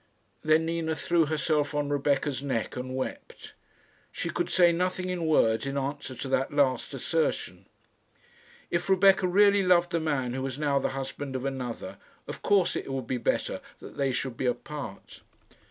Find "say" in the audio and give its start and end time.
4.49-4.71